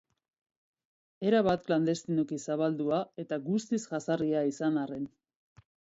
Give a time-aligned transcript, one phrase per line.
[1.31, 5.05] Erabat klandestinoki zabaldua eta guztiz jazarria izan arren.